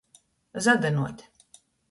Zadynuot. 0.65 1.19